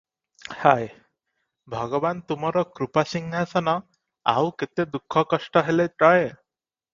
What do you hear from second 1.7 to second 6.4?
ଭଗବାନ୍ ତୁମର କୃପାସିଂହାସନ ଆଉ କେତେ ଦୁଃଖ କଷ୍ଟ ହେଲେ ଟଳେ?